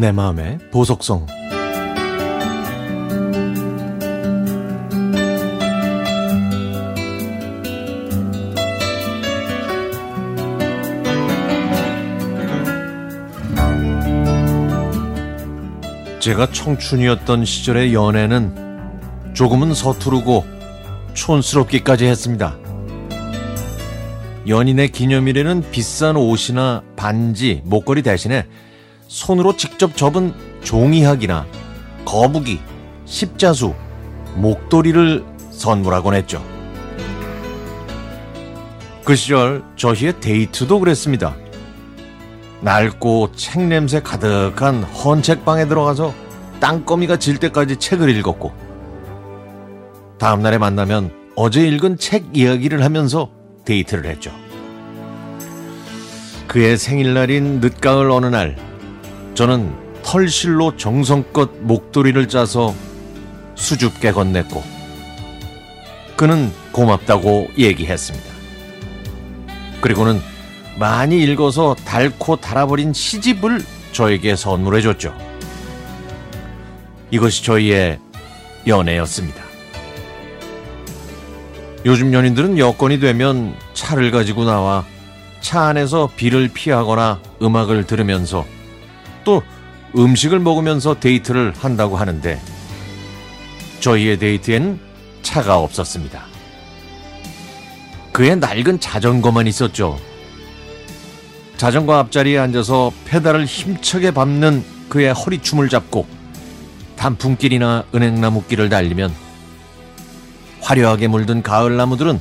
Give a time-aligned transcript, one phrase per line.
[0.00, 1.26] 내 마음의 보석성
[16.18, 20.46] 제가 청춘이었던 시절의 연애는 조금은 서투르고
[21.12, 22.56] 촌스럽기까지 했습니다.
[24.48, 28.46] 연인의 기념일에는 비싼 옷이나 반지, 목걸이 대신에
[29.10, 30.32] 손으로 직접 접은
[30.62, 31.44] 종이학이나
[32.04, 32.60] 거북이,
[33.06, 33.74] 십자수,
[34.36, 36.40] 목도리를 선물하곤 했죠.
[39.04, 41.34] 그 시절 저희의 데이트도 그랬습니다.
[42.60, 46.14] 낡고 책 냄새 가득한 헌 책방에 들어가서
[46.60, 48.52] 땅거미가 질 때까지 책을 읽었고
[50.18, 53.32] 다음날에 만나면 어제 읽은 책 이야기를 하면서
[53.64, 54.30] 데이트를 했죠.
[56.46, 58.69] 그의 생일날인 늦가을 어느 날
[59.34, 62.74] 저는 털실로 정성껏 목도리를 짜서
[63.54, 64.62] 수줍게 건넸고
[66.16, 68.26] 그는 고맙다고 얘기했습니다.
[69.80, 70.20] 그리고는
[70.78, 75.16] 많이 읽어서 닳고 달아버린 시집을 저에게 선물해 줬죠.
[77.10, 77.98] 이것이 저희의
[78.66, 79.42] 연애였습니다.
[81.86, 84.84] 요즘 연인들은 여건이 되면 차를 가지고 나와
[85.40, 88.44] 차 안에서 비를 피하거나 음악을 들으면서
[89.24, 89.42] 또
[89.96, 92.40] 음식을 먹으면서 데이트를 한다고 하는데
[93.80, 94.78] 저희의 데이트에는
[95.22, 96.24] 차가 없었습니다.
[98.12, 99.98] 그의 낡은 자전거만 있었죠.
[101.56, 106.06] 자전거 앞자리에 앉아서 페달을 힘차게 밟는 그의 허리춤을 잡고
[106.96, 109.12] 단풍길이나 은행나무길을 달리면
[110.60, 112.20] 화려하게 물든 가을 나무들은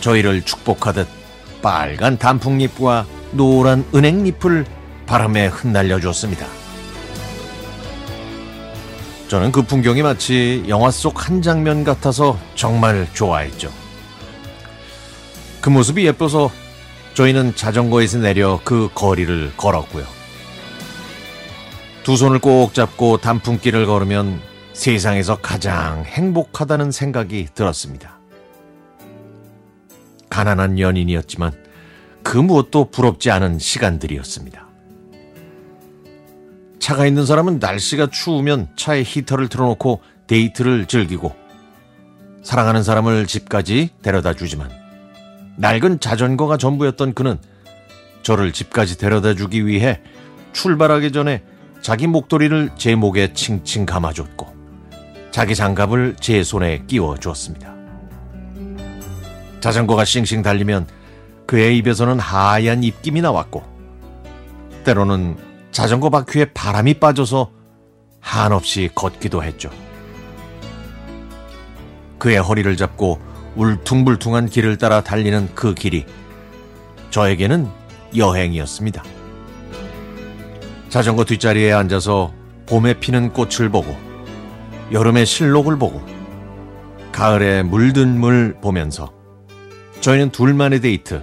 [0.00, 1.08] 저희를 축복하듯
[1.62, 4.64] 빨간 단풍잎과 노란 은행잎을
[5.06, 6.46] 바람에 흩날려 줬습니다.
[9.28, 13.72] 저는 그 풍경이 마치 영화 속 한 장면 같아서 정말 좋아했죠.
[15.60, 16.50] 그 모습이 예뻐서
[17.14, 20.04] 저희는 자전거에서 내려 그 거리를 걸었고요.
[22.04, 24.40] 두 손을 꼭 잡고 단풍길을 걸으면
[24.74, 28.18] 세상에서 가장 행복하다는 생각이 들었습니다.
[30.30, 31.52] 가난한 연인이었지만
[32.22, 34.65] 그 무엇도 부럽지 않은 시간들이었습니다.
[36.86, 41.34] 차가 있는 사람은 날씨가 추우면 차에 히터를 틀어놓고 데이트를 즐기고
[42.44, 44.70] 사랑하는 사람을 집까지 데려다 주지만
[45.56, 47.38] 낡은 자전거가 전부였던 그는
[48.22, 50.00] 저를 집까지 데려다 주기 위해
[50.52, 51.42] 출발하기 전에
[51.80, 54.46] 자기 목도리를 제 목에 칭칭 감아줬고
[55.32, 57.74] 자기 장갑을 제 손에 끼워 주었습니다.
[59.58, 60.86] 자전거가 싱싱 달리면
[61.48, 63.64] 그의 입에서는 하얀 입김이 나왔고
[64.84, 65.45] 때로는
[65.76, 67.50] 자전거 바퀴에 바람이 빠져서
[68.18, 69.68] 한없이 걷기도 했죠.
[72.18, 73.20] 그의 허리를 잡고
[73.56, 76.06] 울퉁불퉁한 길을 따라 달리는 그 길이
[77.10, 77.68] 저에게는
[78.16, 79.04] 여행이었습니다.
[80.88, 82.32] 자전거 뒷자리에 앉아서
[82.64, 83.94] 봄에 피는 꽃을 보고
[84.92, 86.00] 여름의 신록을 보고
[87.12, 89.12] 가을에 물든 물 보면서
[90.00, 91.22] 저희는 둘만의 데이트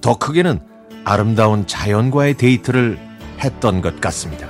[0.00, 0.58] 더 크게는
[1.04, 3.13] 아름다운 자연과의 데이트를
[3.44, 4.48] 했던 것 같습니다.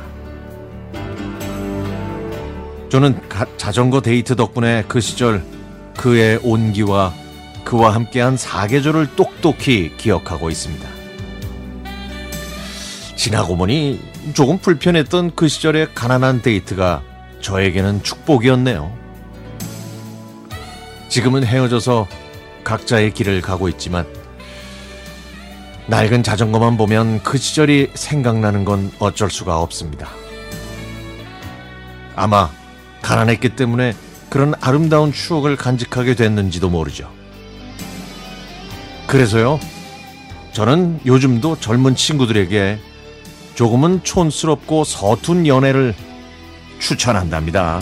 [2.88, 3.20] 저는
[3.56, 5.42] 자전거 데이트 덕분에 그 시절
[5.96, 7.12] 그의 온기와
[7.64, 10.88] 그와 함께한 사계절을 똑똑히 기억하고 있습니다.
[13.16, 14.00] 지나고 보니
[14.34, 17.02] 조금 불편했던 그 시절의 가난한 데이트가
[17.40, 18.96] 저에게는 축복이었네요.
[21.08, 22.06] 지금은 헤어져서
[22.64, 24.06] 각자의 길을 가고 있지만
[25.86, 30.08] 낡은 자전거만 보면 그 시절이 생각나는 건 어쩔 수가 없습니다.
[32.16, 32.50] 아마
[33.02, 33.94] 가난했기 때문에
[34.30, 37.10] 그런 아름다운 추억을 간직하게 됐는지도 모르죠.
[39.06, 39.60] 그래서요,
[40.52, 42.78] 저는 요즘도 젊은 친구들에게
[43.54, 45.94] 조금은 촌스럽고 서툰 연애를
[46.78, 47.80] 추천한답니다.